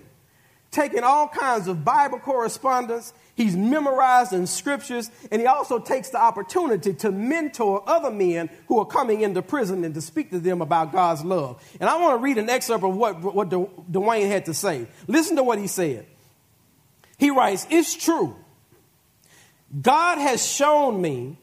[0.71, 3.13] taking all kinds of Bible correspondence.
[3.41, 8.85] He's memorizing scriptures, and he also takes the opportunity to mentor other men who are
[8.85, 11.59] coming into prison and to speak to them about God's love.
[11.81, 14.87] And I want to read an excerpt of what, what Dwayne had to say.
[15.07, 16.05] Listen to what he said.
[17.17, 18.37] He writes, It's true.
[19.81, 21.39] God has shown me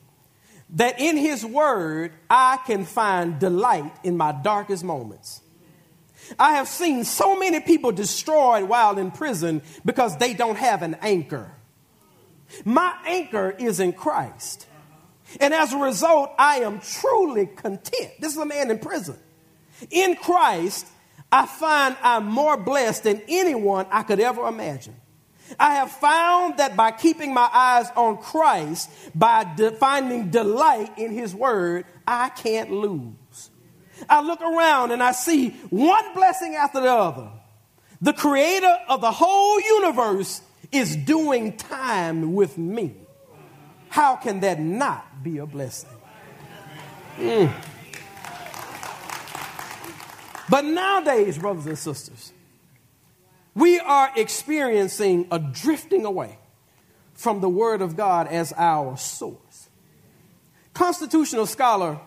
[0.75, 5.41] that in His Word I can find delight in my darkest moments.
[6.37, 10.97] I have seen so many people destroyed while in prison because they don't have an
[11.01, 11.53] anchor.
[12.65, 14.67] My anchor is in Christ.
[15.39, 18.11] And as a result, I am truly content.
[18.19, 19.17] This is a man in prison.
[19.91, 20.87] In Christ,
[21.31, 24.95] I find I'm more blessed than anyone I could ever imagine.
[25.59, 31.11] I have found that by keeping my eyes on Christ, by de- finding delight in
[31.11, 33.49] His Word, I can't lose.
[34.09, 37.29] I look around and I see one blessing after the other.
[38.01, 42.95] The creator of the whole universe is doing time with me.
[43.89, 45.89] How can that not be a blessing?
[47.17, 47.51] Mm.
[50.49, 52.31] But nowadays, brothers and sisters,
[53.55, 56.37] we are experiencing a drifting away
[57.13, 59.69] from the Word of God as our source.
[60.73, 61.99] Constitutional scholar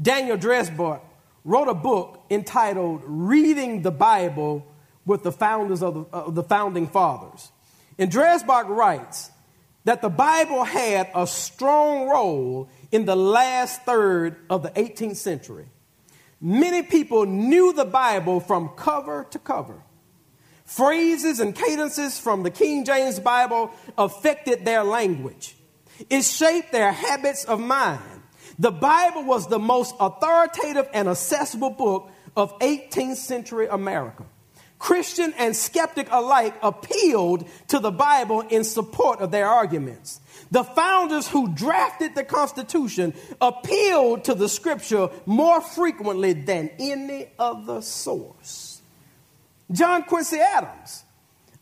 [0.00, 1.00] Daniel Dreisbach
[1.44, 4.66] wrote a book entitled Reading the Bible
[5.04, 7.52] with the Founders of the, uh, the Founding Fathers.
[7.98, 9.30] And Dreisbach writes
[9.84, 15.66] that the Bible had a strong role in the last third of the 18th century.
[16.40, 19.82] Many people knew the Bible from cover to cover.
[20.64, 25.56] Phrases and cadences from the King James Bible affected their language.
[26.10, 28.02] It shaped their habits of mind.
[28.58, 34.24] The Bible was the most authoritative and accessible book of 18th century America.
[34.78, 40.20] Christian and skeptic alike appealed to the Bible in support of their arguments.
[40.50, 47.80] The founders who drafted the Constitution appealed to the scripture more frequently than any other
[47.80, 48.82] source.
[49.72, 51.04] John Quincy Adams,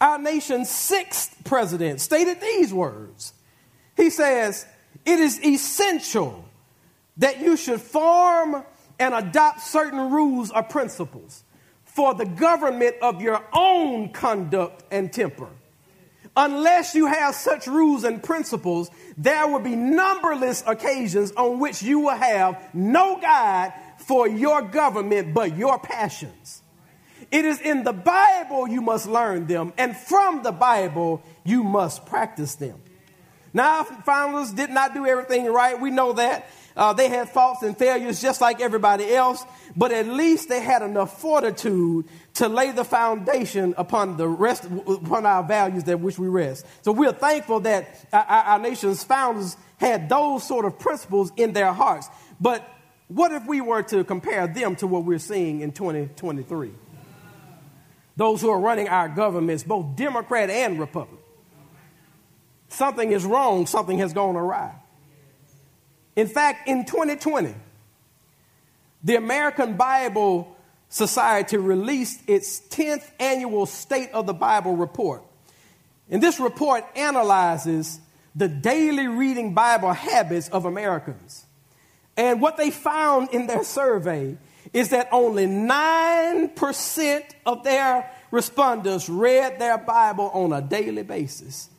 [0.00, 3.32] our nation's sixth president, stated these words.
[3.96, 4.66] He says,
[5.06, 6.44] It is essential
[7.18, 8.64] that you should form
[8.98, 11.43] and adopt certain rules or principles
[11.94, 15.48] for the government of your own conduct and temper.
[16.36, 22.00] Unless you have such rules and principles, there will be numberless occasions on which you
[22.00, 26.62] will have no guide for your government but your passions.
[27.30, 32.04] It is in the Bible you must learn them, and from the Bible you must
[32.06, 32.80] practice them.
[33.52, 35.80] Now, founders did not do everything right.
[35.80, 36.50] We know that.
[36.76, 39.44] Uh, they had faults and failures just like everybody else,
[39.76, 45.26] but at least they had enough fortitude to lay the foundation upon the rest, upon
[45.26, 46.64] our values that which we rest.
[46.82, 51.72] So we're thankful that our, our nation's founders had those sort of principles in their
[51.72, 52.08] hearts.
[52.40, 52.68] But
[53.08, 56.72] what if we were to compare them to what we're seeing in 2023?
[58.16, 61.18] Those who are running our governments, both Democrat and Republican.
[62.68, 64.74] Something is wrong, something has gone awry.
[66.16, 67.54] In fact, in 2020,
[69.04, 70.56] the American Bible
[70.88, 75.22] Society released its 10th annual State of the Bible report.
[76.08, 78.00] And this report analyzes
[78.34, 81.44] the daily reading Bible habits of Americans.
[82.16, 84.36] And what they found in their survey
[84.72, 91.70] is that only 9% of their respondents read their Bible on a daily basis.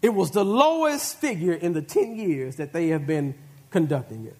[0.00, 3.34] It was the lowest figure in the 10 years that they have been
[3.70, 4.36] conducting it.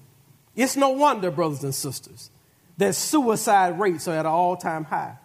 [0.54, 2.30] It's no wonder, brothers and sisters,
[2.76, 5.16] that suicide rates are at an all time high,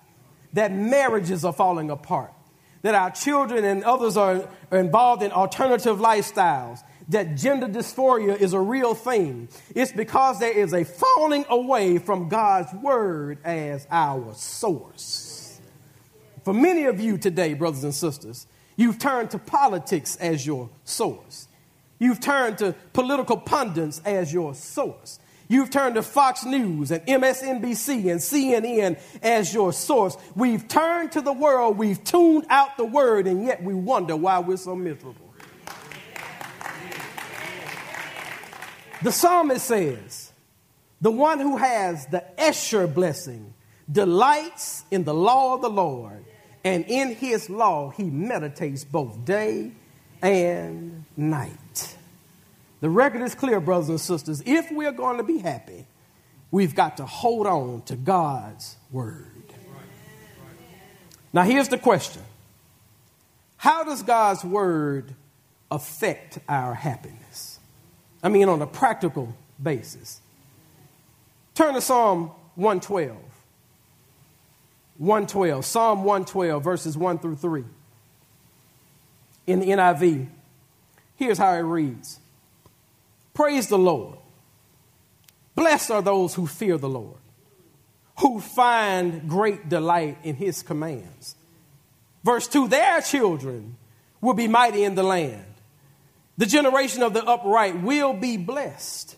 [0.53, 2.33] that marriages are falling apart,
[2.81, 8.53] that our children and others are, are involved in alternative lifestyles, that gender dysphoria is
[8.53, 9.47] a real thing.
[9.73, 15.59] It's because there is a falling away from God's word as our source.
[16.43, 21.47] For many of you today, brothers and sisters, you've turned to politics as your source.
[21.99, 25.19] You've turned to political pundits as your source.
[25.49, 30.17] You've turned to Fox News and MSNBC and CNN as your source.
[30.35, 34.39] We've turned to the world, we've tuned out the word, and yet we wonder why
[34.39, 35.27] we're so miserable.
[39.01, 40.31] The psalmist says,
[40.99, 43.53] The one who has the Esher blessing
[43.89, 46.25] delights in the law of the Lord,
[46.63, 49.71] and in his law he meditates both day
[50.21, 51.66] and night.
[52.79, 54.43] The record is clear, brothers and sisters.
[54.45, 55.87] If we're going to be happy,
[56.51, 59.25] we've got to hold on to God's word.
[61.33, 62.21] Now, here's the question
[63.57, 65.13] How does God's word
[65.71, 67.59] affect our happiness?
[68.23, 70.21] I mean, on a practical basis.
[71.55, 73.17] Turn to Psalm 112.
[74.97, 77.63] 112, Psalm 112, verses 1 through 3
[79.45, 80.27] in the NIV.
[81.15, 82.19] Here's how it reads
[83.37, 84.17] Praise the Lord.
[85.53, 87.19] Blessed are those who fear the Lord,
[88.21, 91.35] who find great delight in his commands.
[92.23, 93.77] Verse 2 Their children
[94.21, 95.45] will be mighty in the land.
[96.37, 99.15] The generation of the upright will be blessed.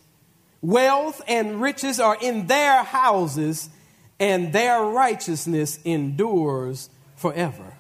[0.61, 3.69] Wealth and riches are in their houses,
[4.19, 7.77] and their righteousness endures forever.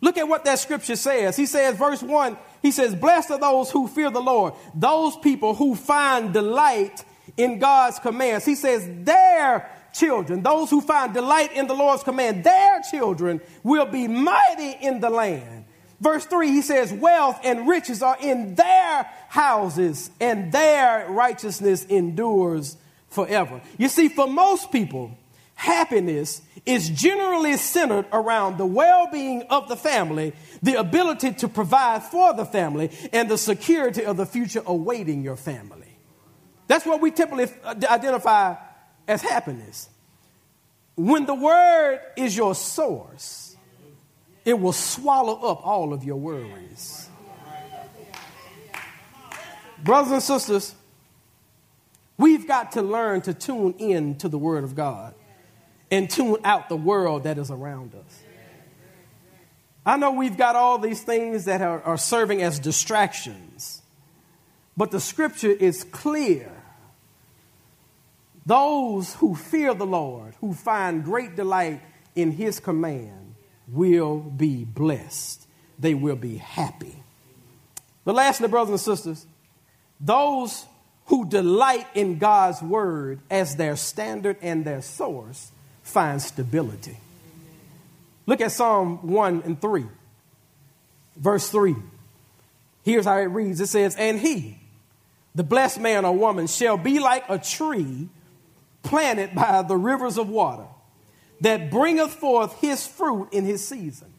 [0.00, 1.36] Look at what that scripture says.
[1.36, 5.54] He says, verse 1, he says, Blessed are those who fear the Lord, those people
[5.54, 7.04] who find delight
[7.36, 8.44] in God's commands.
[8.44, 13.86] He says, Their children, those who find delight in the Lord's command, their children will
[13.86, 15.64] be mighty in the land.
[16.00, 22.76] Verse 3, he says, Wealth and riches are in their houses, and their righteousness endures
[23.08, 23.60] forever.
[23.78, 25.16] You see, for most people,
[25.54, 30.32] happiness is generally centered around the well being of the family,
[30.62, 35.36] the ability to provide for the family, and the security of the future awaiting your
[35.36, 35.96] family.
[36.68, 38.56] That's what we typically uh, identify
[39.06, 39.88] as happiness.
[40.94, 43.56] When the word is your source,
[44.44, 47.08] it will swallow up all of your worries.
[49.82, 50.74] Brothers and sisters,
[52.16, 55.14] we've got to learn to tune in to the word of God
[55.92, 58.22] and tune out the world that is around us.
[59.84, 63.82] I know we've got all these things that are, are serving as distractions,
[64.74, 66.50] but the scripture is clear.
[68.46, 71.82] Those who fear the Lord, who find great delight
[72.16, 73.34] in his command,
[73.68, 75.46] will be blessed.
[75.78, 76.96] They will be happy.
[78.04, 79.26] But lastly, brothers and sisters,
[80.00, 80.64] those
[81.06, 85.51] who delight in God's word as their standard and their source
[85.82, 86.96] find stability.
[88.26, 89.84] Look at Psalm 1 and 3,
[91.16, 91.74] verse 3.
[92.84, 94.58] Here's how it reads it says, And he,
[95.34, 98.08] the blessed man or woman, shall be like a tree
[98.82, 100.66] planted by the rivers of water
[101.40, 104.12] that bringeth forth his fruit in his season.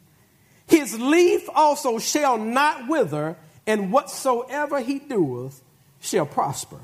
[0.68, 3.38] His leaf also shall not wither,
[3.68, 5.62] and whatsoever he doeth
[6.00, 6.80] shall prosper.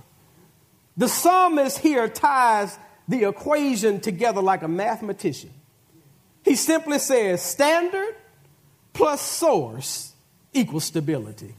[0.96, 2.78] The psalmist here ties
[3.10, 5.50] the equation together like a mathematician.
[6.46, 8.16] He simply says standard
[8.94, 10.14] plus source
[10.54, 11.56] equals stability.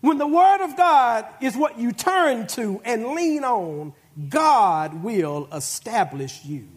[0.00, 3.92] When the Word of God is what you turn to and lean on,
[4.28, 6.68] God will establish you.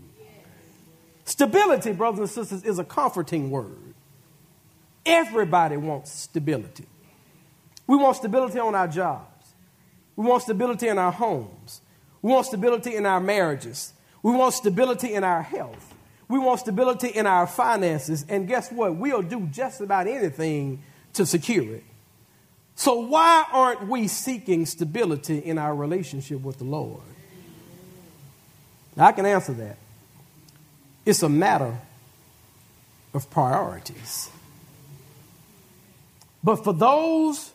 [1.26, 3.94] Stability, brothers and sisters, is a comforting word.
[5.06, 6.88] Everybody wants stability.
[7.86, 9.54] We want stability on our jobs.
[10.16, 11.82] We want stability in our homes.
[12.22, 13.94] We want stability in our marriages.
[14.22, 15.94] We want stability in our health.
[16.28, 18.26] We want stability in our finances.
[18.28, 18.96] And guess what?
[18.96, 21.84] We'll do just about anything to secure it.
[22.76, 27.02] So, why aren't we seeking stability in our relationship with the Lord?
[28.96, 29.78] Now, I can answer that.
[31.06, 31.78] It's a matter
[33.14, 34.30] of priorities.
[36.44, 37.52] But for those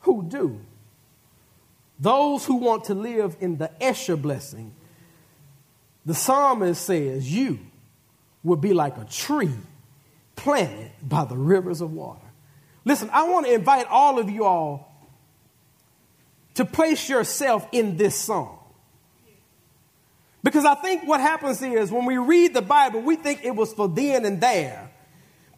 [0.00, 0.60] who do,
[2.00, 4.74] those who want to live in the Esher blessing,
[6.06, 7.58] the psalmist says, You
[8.42, 9.52] will be like a tree
[10.34, 12.26] planted by the rivers of water.
[12.86, 14.90] Listen, I want to invite all of you all
[16.54, 18.58] to place yourself in this song.
[20.42, 23.74] Because I think what happens is when we read the Bible, we think it was
[23.74, 24.90] for then and there,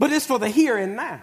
[0.00, 1.20] but it's for the here and now.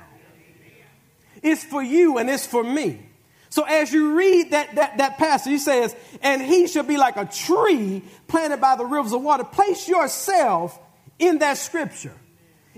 [1.43, 3.08] It's for you and it's for me.
[3.49, 7.17] So as you read that, that, that passage, he says, and he shall be like
[7.17, 9.43] a tree planted by the rivers of water.
[9.43, 10.79] Place yourself
[11.17, 12.13] in that scripture.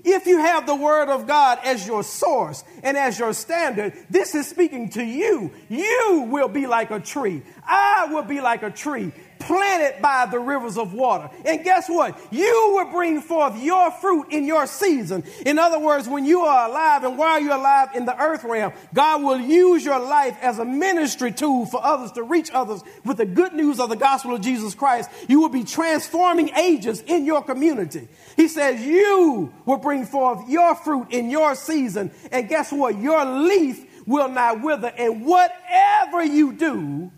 [0.03, 4.33] If you have the word of God as your source and as your standard, this
[4.33, 5.51] is speaking to you.
[5.69, 7.43] You will be like a tree.
[7.63, 9.11] I will be like a tree
[9.41, 11.29] planted by the rivers of water.
[11.45, 12.19] And guess what?
[12.31, 15.23] You will bring forth your fruit in your season.
[15.45, 18.73] In other words, when you are alive and while you're alive in the earth realm,
[18.93, 23.17] God will use your life as a ministry tool for others to reach others with
[23.17, 25.09] the good news of the gospel of Jesus Christ.
[25.27, 28.07] You will be transforming agents in your community.
[28.35, 32.11] He says you will bring forth your fruit in your season.
[32.31, 32.97] And guess what?
[32.97, 34.91] Your leaf will not wither.
[34.97, 37.11] And whatever you do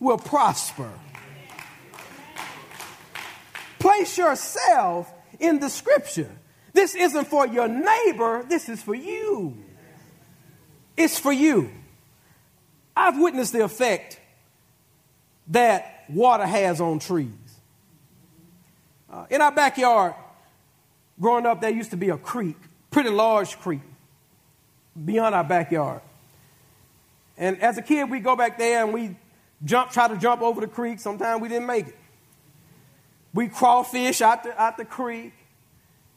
[0.00, 0.90] will prosper.
[3.78, 6.30] Place yourself in the scripture.
[6.72, 9.56] This isn't for your neighbor, this is for you.
[10.96, 11.70] It's for you.
[12.96, 14.18] I've witnessed the effect
[15.48, 17.30] that water has on trees.
[19.10, 20.14] Uh, in our backyard,
[21.20, 22.56] growing up, there used to be a creek,
[22.90, 23.80] pretty large creek,
[25.04, 26.00] beyond our backyard.
[27.36, 29.16] And as a kid, we go back there and we
[29.64, 30.98] jump, try to jump over the creek.
[30.98, 31.96] Sometimes we didn't make it.
[33.34, 35.32] We crawfish out the, out the creek.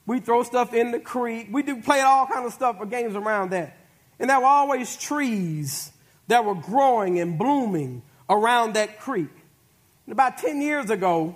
[0.05, 1.49] We throw stuff in the creek.
[1.51, 3.77] We do play all kind of stuff, or games around that.
[4.19, 5.91] And there were always trees
[6.27, 9.29] that were growing and blooming around that creek.
[10.05, 11.35] And about 10 years ago,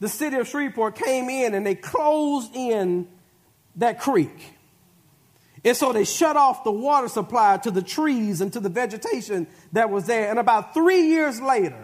[0.00, 3.08] the city of Shreveport came in and they closed in
[3.76, 4.54] that creek.
[5.64, 9.46] And so they shut off the water supply to the trees and to the vegetation
[9.72, 10.28] that was there.
[10.28, 11.83] And about three years later,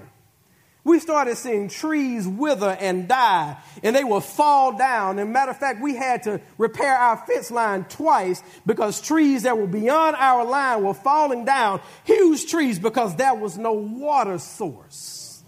[0.82, 5.18] we started seeing trees wither and die, and they would fall down.
[5.18, 9.58] And matter of fact, we had to repair our fence line twice because trees that
[9.58, 15.42] were beyond our line were falling down, huge trees, because there was no water source.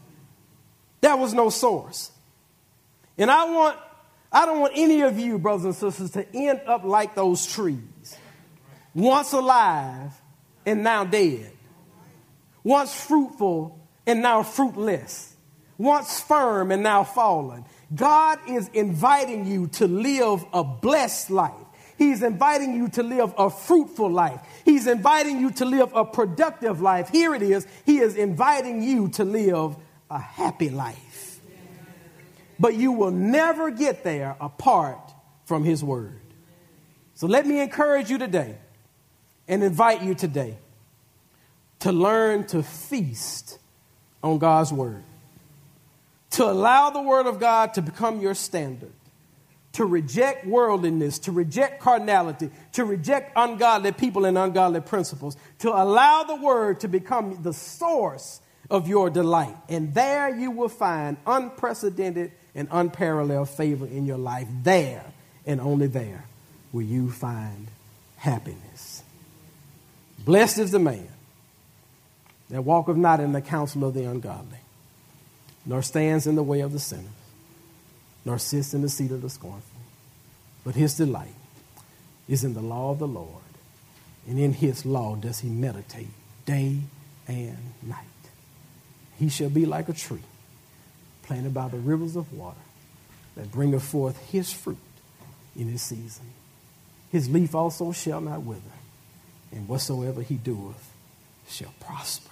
[1.00, 2.10] There was no source.
[3.16, 3.78] And I want,
[4.30, 8.16] I don't want any of you, brothers and sisters, to end up like those trees.
[8.94, 10.12] Once alive
[10.66, 11.52] and now dead.
[12.62, 15.34] Once fruitful and now fruitless,
[15.78, 17.64] once firm and now fallen.
[17.94, 21.54] God is inviting you to live a blessed life.
[21.98, 24.40] He's inviting you to live a fruitful life.
[24.64, 27.10] He's inviting you to live a productive life.
[27.10, 27.66] Here it is.
[27.84, 29.76] He is inviting you to live
[30.10, 31.40] a happy life.
[32.58, 35.12] But you will never get there apart
[35.44, 36.20] from His Word.
[37.14, 38.56] So let me encourage you today
[39.46, 40.56] and invite you today
[41.80, 43.58] to learn to feast
[44.22, 45.02] on God's word.
[46.32, 48.92] To allow the word of God to become your standard.
[49.74, 56.24] To reject worldliness, to reject carnality, to reject ungodly people and ungodly principles, to allow
[56.24, 59.56] the word to become the source of your delight.
[59.68, 64.46] And there you will find unprecedented and unparalleled favor in your life.
[64.62, 65.04] There
[65.46, 66.24] and only there
[66.72, 67.68] will you find
[68.16, 69.02] happiness.
[70.24, 71.08] Blessed is the man
[72.52, 74.58] that walketh not in the counsel of the ungodly,
[75.64, 77.06] nor stands in the way of the sinners,
[78.26, 79.80] nor sits in the seat of the scornful.
[80.62, 81.34] But his delight
[82.28, 83.42] is in the law of the Lord,
[84.28, 86.10] and in his law does he meditate
[86.44, 86.80] day
[87.26, 88.04] and night.
[89.18, 90.20] He shall be like a tree
[91.22, 92.58] planted by the rivers of water
[93.34, 94.76] that bringeth forth his fruit
[95.56, 96.26] in his season.
[97.10, 98.60] His leaf also shall not wither,
[99.52, 100.92] and whatsoever he doeth
[101.48, 102.31] shall prosper.